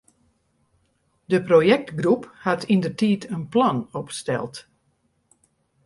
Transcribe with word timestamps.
De 1.31 1.39
projektgroep 1.47 2.23
hat 2.45 2.67
yndertiid 2.73 3.21
in 3.35 3.43
plan 3.53 3.77
opsteld. 4.01 4.55